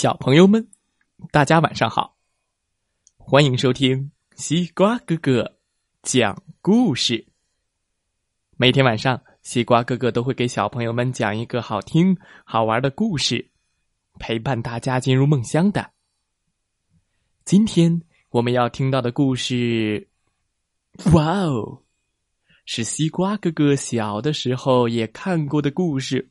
[0.00, 0.68] 小朋友们，
[1.32, 2.16] 大家晚上好！
[3.16, 5.58] 欢迎收听西瓜哥哥
[6.04, 7.26] 讲故事。
[8.56, 13.50] 每天晚上，西瓜哥哥都会给小朋友们讲一个好听、好玩的故事，
[14.20, 15.90] 陪伴大家进入梦乡的。
[17.44, 20.08] 今天我们要听到的故事，
[21.12, 21.82] 哇哦，
[22.66, 26.30] 是西瓜哥哥小的时候也看过的故事。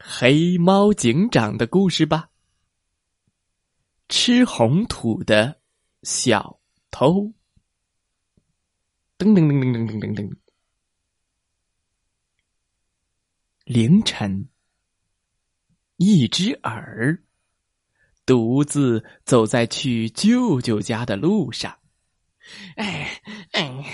[0.00, 2.30] 黑猫警长的故事吧。
[4.08, 5.60] 吃红土的
[6.02, 7.32] 小偷。
[9.18, 10.36] 噔噔噔噔噔噔噔噔。
[13.64, 14.48] 凌晨，
[15.96, 17.22] 一只耳
[18.24, 21.78] 独自走在去舅舅家的路上。
[22.76, 23.20] 哎
[23.52, 23.84] 哎，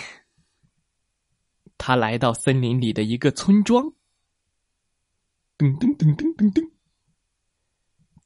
[1.77, 3.93] 他来到森林里的一个村庄。
[5.57, 6.71] 噔噔噔噔噔噔，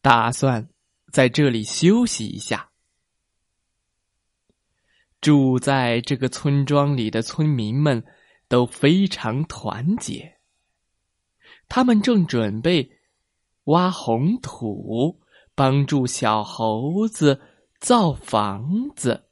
[0.00, 0.70] 打算
[1.12, 2.70] 在这里休息一下。
[5.20, 8.02] 住在这个村庄里的村民们
[8.48, 10.38] 都非常团结，
[11.68, 12.98] 他们正准备
[13.64, 15.20] 挖红土，
[15.54, 17.42] 帮助小猴子
[17.78, 19.28] 造房子。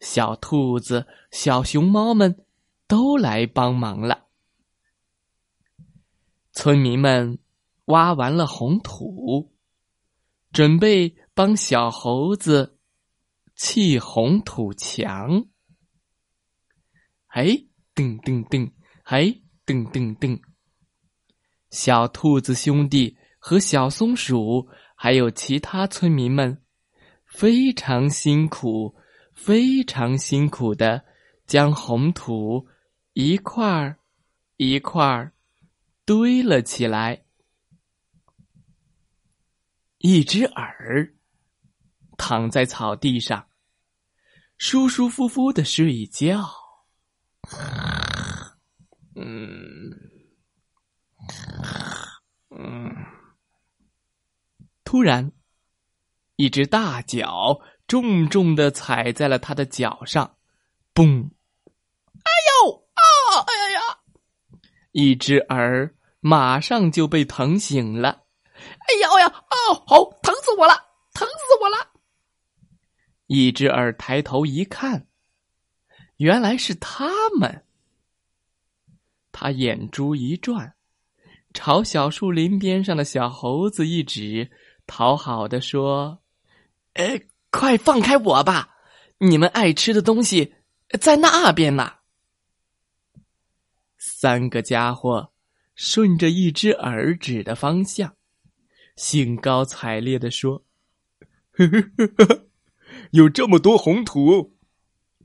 [0.00, 2.44] 小兔子、小熊猫们
[2.88, 4.26] 都来帮忙了。
[6.52, 7.38] 村民们
[7.86, 9.52] 挖完了红土，
[10.52, 12.78] 准备帮小猴子
[13.54, 15.46] 砌红土墙。
[17.28, 17.46] 哎，
[17.94, 18.70] 噔噔噔，
[19.04, 19.24] 哎，
[19.64, 20.38] 噔噔噔。
[21.70, 26.62] 小兔子兄弟和小松鼠还有其他村民们
[27.24, 28.94] 非常辛苦，
[29.32, 31.02] 非常辛苦的
[31.46, 32.68] 将红土
[33.14, 33.98] 一块儿
[34.58, 35.32] 一块儿。
[36.04, 37.24] 堆了起来，
[39.98, 41.14] 一只耳
[42.16, 43.48] 躺在草地上，
[44.58, 46.48] 舒舒服服的睡觉。
[49.14, 49.90] 嗯
[52.50, 52.94] 嗯，
[54.84, 55.32] 突然，
[56.36, 60.36] 一只大脚重重的踩在了他的脚上，
[60.94, 61.30] 嘣！
[62.24, 63.02] 哎呦啊！
[63.46, 63.98] 哎呀呀！
[64.92, 68.22] 一只耳马上就被疼醒了。
[68.54, 69.26] 哎呀哎呀！
[69.26, 70.74] 哦，好，疼死我了，
[71.14, 71.76] 疼死我了！
[73.26, 75.08] 一只耳抬头一看，
[76.18, 77.64] 原来是他们。
[79.32, 80.74] 他眼珠一转，
[81.54, 84.50] 朝小树林边上的小猴子一指，
[84.86, 86.22] 讨好的说
[86.94, 88.76] ：“哎，快放开我吧！
[89.18, 90.54] 你们爱吃的东西
[91.00, 91.94] 在那边呢。”
[94.22, 95.32] 三个家伙
[95.74, 98.14] 顺着一只耳指的方向，
[98.94, 100.64] 兴高采烈的说：“，
[103.10, 104.56] 有这么多红土，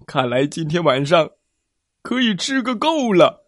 [0.07, 1.29] 看来今天晚上
[2.01, 3.47] 可以吃个够了。”。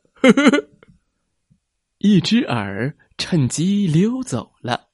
[1.98, 4.90] 一只耳趁机溜走了。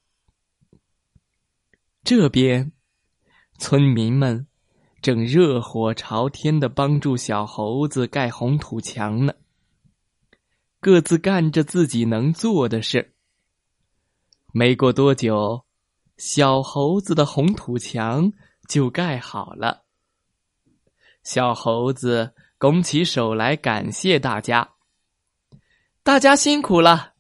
[2.02, 2.72] 这边，
[3.60, 4.48] 村民们
[5.02, 9.34] 正热火朝天的帮助小猴子盖红土墙呢。
[10.86, 13.16] 各自干着自己能做的事。
[14.54, 15.66] 没过多久，
[16.16, 18.32] 小猴子的红土墙
[18.70, 19.84] 就盖好了。
[21.24, 24.76] 小猴子拱起手来，感谢大家
[26.06, 27.16] ：“大家辛苦了，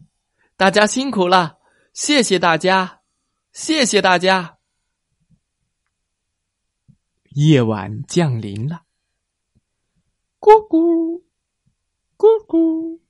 [0.55, 1.57] 大家辛苦了，
[1.91, 3.01] 谢谢大家，
[3.51, 4.59] 谢谢大家。”
[7.33, 8.83] 夜晚降临了，
[10.39, 11.23] 咕咕，
[12.15, 13.04] 咕咕。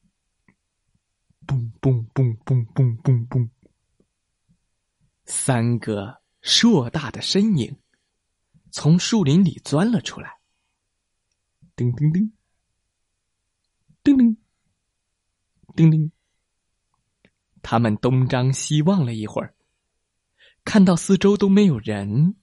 [1.80, 3.50] 嘣嘣嘣嘣嘣嘣嘣！
[5.25, 7.80] 三个硕大的身影
[8.72, 10.40] 从树林里钻了出来。
[11.75, 12.34] 叮叮叮，
[14.04, 14.38] 叮铃，
[15.75, 16.12] 叮铃。
[17.62, 19.56] 他们东张西望了一会儿，
[20.63, 22.36] 看到四周都没有人，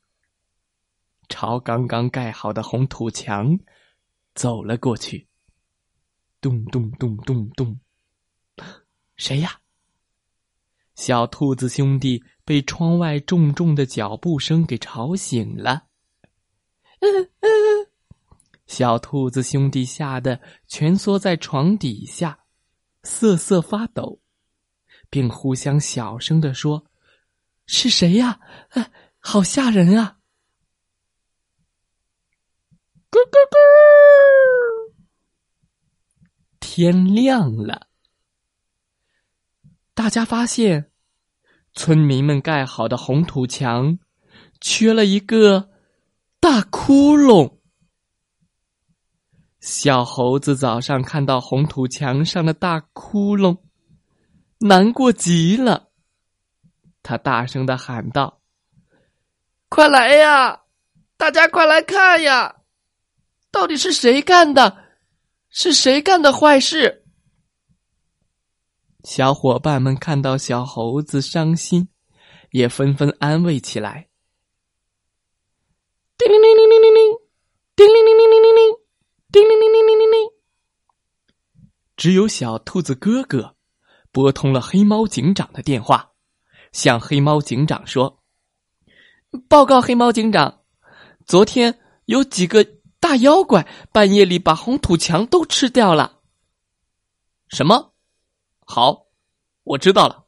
[1.29, 3.58] 朝刚刚盖好的红土墙
[4.35, 5.29] 走了过去。
[6.41, 7.79] 咚咚咚咚咚。
[9.23, 9.61] 谁呀？
[10.97, 15.87] 小兔子兄弟被窗外重重的脚步声给吵醒了。
[18.67, 22.37] 小兔子兄弟吓得蜷缩在床底下，
[23.05, 24.21] 瑟瑟发抖，
[25.09, 26.85] 并互相小声的说
[27.67, 28.41] ：“是谁呀？
[28.71, 28.91] 啊，
[29.21, 30.19] 好吓人啊！”
[33.09, 34.95] 咕咕咕！
[36.59, 37.87] 天亮了，
[40.03, 40.91] 大家发现，
[41.75, 44.01] 村民们盖好的红土墙
[44.61, 45.71] 缺了一个
[46.41, 47.59] 大窟窿。
[49.61, 53.59] 小猴子早上看到红土墙上的大窟窿，
[54.59, 55.91] 难过极了。
[57.05, 58.41] 他大声的喊道
[59.71, 60.63] ：“快来呀，
[61.17, 62.57] 大家快来看呀！”
[63.53, 64.79] 到底是谁干的？
[65.49, 67.02] 是谁干的坏事？
[69.05, 71.89] 小伙伴们看到小猴子伤心，
[72.51, 74.09] 也纷纷安慰起来。
[76.17, 77.19] 叮铃铃铃铃铃铃，
[77.75, 78.77] 叮铃铃铃铃铃铃，
[79.33, 80.31] 叮铃铃铃铃铃铃。
[81.97, 83.57] 只有小兔子哥哥
[84.11, 86.13] 拨通了黑猫警长的电话，
[86.73, 88.23] 向黑猫警长说
[89.49, 90.61] ：“报告黑猫警长，
[91.27, 92.67] 昨天有几个。”
[93.03, 96.21] 大妖怪半夜里把红土墙都吃掉了。
[97.49, 97.92] 什么？
[98.64, 99.06] 好，
[99.64, 100.25] 我知道了。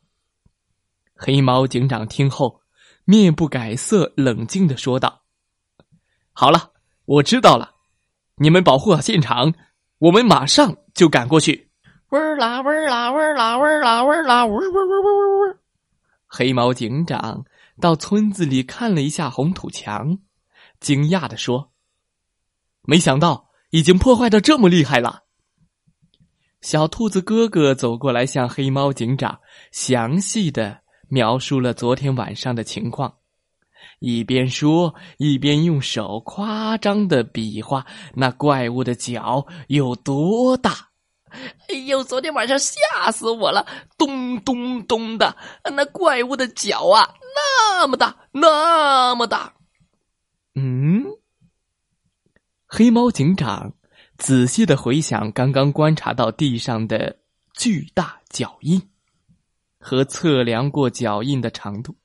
[1.14, 2.60] 黑猫警长听后，
[3.04, 5.22] 面不改色，冷静的说道
[6.34, 6.72] ：“好了，
[7.04, 7.75] 我知道了。
[8.36, 9.54] 你们保护好现场，
[9.98, 11.70] 我们马上就赶过去。”
[12.10, 15.58] 嗡儿啦嗡儿啦嗡儿啦嗡儿啦嗡儿啦嗡嗡嗡嗡嗡嗡。
[16.26, 17.44] 黑猫警长
[17.80, 20.19] 到村子里看了一下红土墙，
[20.78, 21.72] 惊讶的说。
[22.82, 25.24] 没想到已经破坏的这么厉害了。
[26.64, 29.38] 小兔子哥哥走过来，向黑猫警长
[29.70, 30.81] 详细的
[31.11, 33.16] 描述了昨天晚上的情况，
[34.00, 37.84] 一边说一边用手夸张的比划
[38.14, 40.88] 那怪物的脚有多大。
[41.69, 43.66] 哎呦，昨天晚上吓死我了！
[43.99, 45.37] 咚咚咚的，
[45.70, 49.52] 那怪物的脚啊，那么大，那么大。
[50.55, 51.05] 嗯。
[52.66, 53.75] 黑猫警长
[54.16, 57.19] 仔细的回想刚刚观察到地上的
[57.52, 58.81] 巨大脚印，
[59.78, 61.96] 和测量过脚印的长度。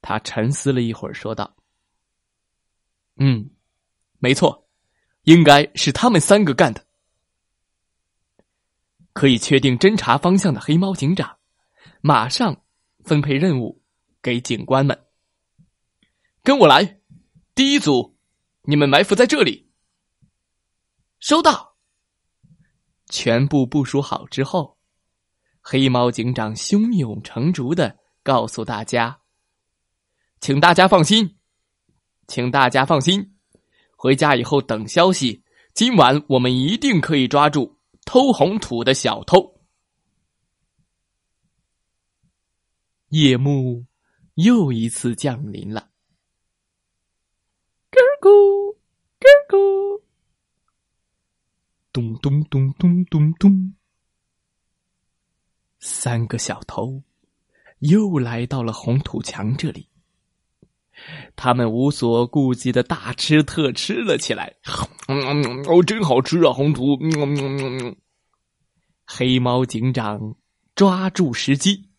[0.00, 1.56] 他沉思了一会儿，说道
[3.16, 3.50] ：“嗯，
[4.18, 4.68] 没错，
[5.22, 6.84] 应该是他们三个干的。
[9.12, 11.38] 可以确定侦查方向的黑猫警长，
[12.00, 12.62] 马上
[13.04, 13.82] 分配任务
[14.20, 14.98] 给警官们。
[16.42, 17.00] 跟我来，
[17.54, 18.12] 第一组。”
[18.66, 19.63] 你们埋伏在这里。
[21.24, 21.78] 收到。
[23.08, 24.76] 全部部署好之后，
[25.62, 29.22] 黑猫警长胸有成竹的告诉大家
[30.42, 31.38] ：“请大家放心，
[32.28, 33.38] 请大家放心，
[33.96, 35.42] 回家以后等消息。
[35.72, 39.62] 今晚我们一定可以抓住偷红土的小偷。”
[43.08, 43.86] 夜幕
[44.34, 45.88] 又一次降临了。
[48.20, 48.76] 咕，
[49.18, 50.02] 咕咕，
[51.94, 53.72] 咚咚咚咚咚咚，
[55.78, 57.04] 三个小偷
[57.78, 59.88] 又来到了红土墙这里。
[61.36, 64.56] 他们无所顾忌的大吃特吃了起来。
[65.06, 66.98] 哦，真好吃啊，红土！
[69.06, 70.34] 黑猫警长
[70.74, 71.90] 抓住时机，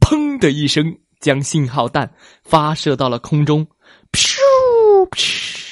[0.00, 3.66] 砰的一声，将信号弹发射到了空中。
[4.10, 5.67] 噗！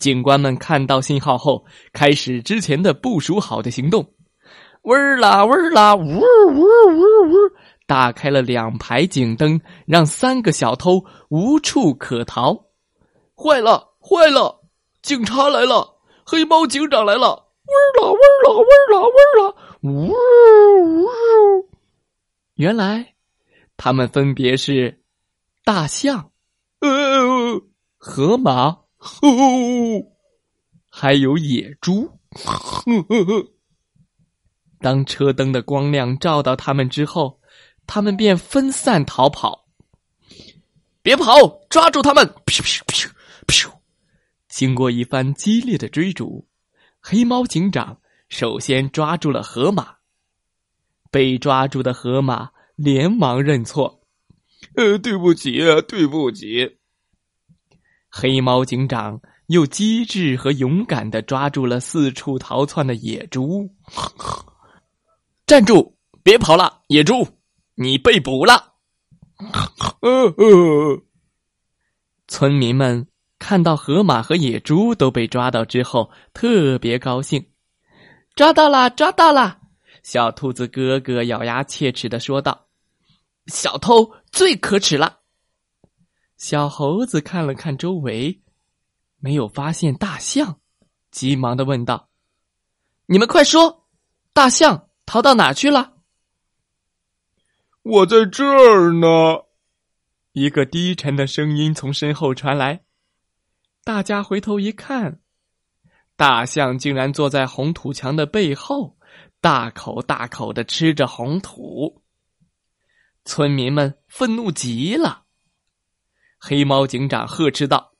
[0.00, 4.14] 警官们看到信号后，开始之前的部署好的行动。
[4.82, 7.34] 嗡儿啦嗡儿啦，呜呜呜呜！
[7.86, 12.54] 打开了两排警灯，让三个小偷无处可逃。
[13.36, 14.62] 坏了，坏了！
[15.02, 17.48] 警察来了，黑猫警长来了！
[17.66, 20.08] 嗡儿啦嗡儿啦嗡儿啦嗡儿啦，呜
[21.04, 21.68] 呜！
[22.54, 23.14] 原来，
[23.76, 25.02] 他们分别是
[25.62, 26.30] 大象。
[26.80, 27.60] 呃。
[27.98, 29.18] 河马，吼，
[30.90, 32.10] 还有野猪。
[32.32, 33.52] 呵呵呵
[34.78, 37.40] 当车灯的光亮照到他们之后，
[37.86, 39.66] 他们便分散逃跑。
[41.02, 41.32] 别跑，
[41.70, 42.34] 抓住他们！
[44.48, 46.46] 经过一番激烈的追逐，
[47.00, 49.96] 黑猫警长首先抓住了河马。
[51.10, 54.02] 被抓住的河马连忙认错
[54.76, 56.79] ：“呃，对不起，对不起。”
[58.10, 63.70] 黑猫警长又机智和勇敢的抓住了四处逃窜的野猪。
[65.46, 65.96] 站住！
[66.22, 67.26] 别跑了，野猪，
[67.76, 68.74] 你被捕了。
[72.28, 73.06] 村民们
[73.38, 77.46] 看到河马和野猪都被抓到之后，特别高兴。
[78.34, 79.58] 抓到了，抓到了！
[80.02, 82.66] 小兔子哥哥咬牙切齿的说道
[83.48, 85.19] ：“小偷最可耻了。”
[86.40, 88.40] 小猴子看了看周围，
[89.18, 90.58] 没有发现大象，
[91.10, 92.08] 急忙的问道
[93.04, 93.86] ：“你们快说，
[94.32, 95.98] 大象逃到哪去了？”
[97.84, 99.44] 我在这儿呢。
[100.32, 102.84] 一个低沉的声音从身后传来，
[103.84, 105.20] 大家回头一看，
[106.16, 108.96] 大象竟然坐在红土墙的背后，
[109.42, 112.02] 大口大口的吃着红土。
[113.26, 115.24] 村民们愤怒极了，
[116.40, 117.92] 黑猫警长呵斥道：“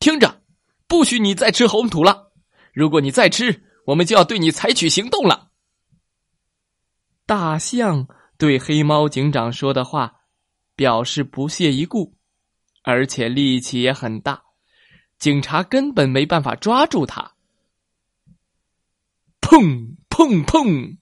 [0.00, 0.42] 听着，
[0.88, 2.32] 不许你再吃红土了！
[2.72, 5.50] 如果你再吃，我们就要对你采取行动了。”
[7.26, 10.14] 大象对黑猫警长说的话。
[10.76, 12.18] 表示不屑一顾，
[12.82, 14.42] 而且力气也很大，
[15.18, 17.32] 警察根本没办法抓住他。
[19.40, 20.98] 砰砰砰！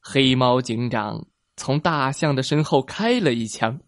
[0.00, 3.78] 黑猫警长从大象的身后开了一枪。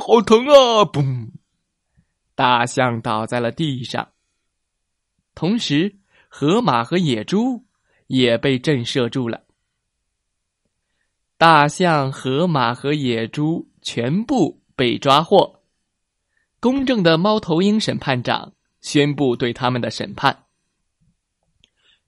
[0.00, 0.84] 好疼啊！
[0.84, 1.30] 嘣！
[2.34, 4.08] 大象倒在了地上。
[5.34, 5.96] 同时，
[6.28, 7.64] 河马和野猪
[8.06, 9.42] 也被震慑住了。
[11.36, 15.62] 大象、河马和野猪全部被抓获。
[16.60, 20.44] 公正的猫头鹰审判长宣布对他们的审判。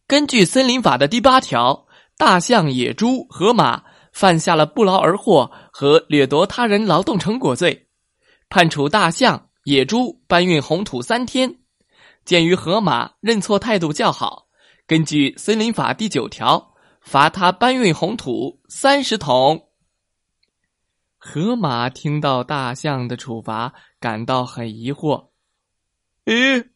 [0.09, 1.87] 根据森林法的第八条，
[2.17, 7.89] 大象、野猪、河马犯下了不劳而获和掠夺他人劳动成果罪，
[8.49, 11.61] 判处大象、野猪搬运红土三天。
[12.25, 14.47] 鉴于河马认错态度较好，
[14.87, 16.69] 根据森林法第九条。
[17.01, 19.71] 罚他搬运红土三十桶。
[21.17, 25.31] 河马听到大象的处罚，感到很疑惑
[26.27, 26.69] ：“咦，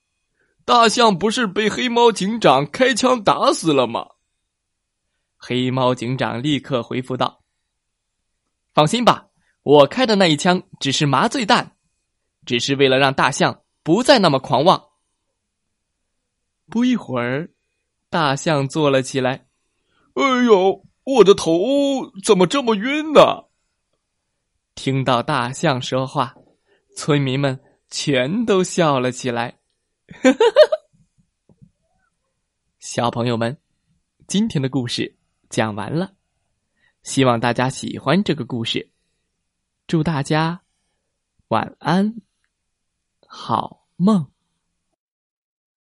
[0.65, 4.07] 大象不是被黑猫警长开枪打死了吗？”
[5.47, 7.43] 黑猫警长立刻回复道
[8.73, 9.29] ：“放心吧，
[9.63, 11.77] 我开的那一枪只是麻醉弹，
[12.47, 14.83] 只是为了让大象不再那么狂妄。”
[16.71, 17.51] 不一会儿，
[18.09, 19.47] 大象坐了起来。
[20.15, 21.61] 哎呦，我的头
[22.25, 23.51] 怎么这么晕呢？
[24.75, 26.35] 听到大象说话，
[26.97, 27.61] 村民们
[27.91, 29.59] 全都笑了起来。
[32.81, 33.59] 小朋友们，
[34.27, 35.19] 今天的故事
[35.55, 36.17] 讲完了，
[37.05, 38.91] 希望大家喜欢这个故事。
[39.87, 40.63] 祝大家
[41.47, 42.17] 晚安，
[43.29, 44.34] 好梦。